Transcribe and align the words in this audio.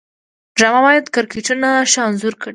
ډرامه 0.57 0.81
باید 0.85 1.05
کرکټرونه 1.15 1.69
ښه 1.91 1.99
انځور 2.07 2.33
کړي 2.41 2.49